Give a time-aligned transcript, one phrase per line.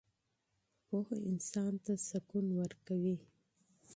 [0.85, 3.17] پوهه انسان ته سکون ورکوي.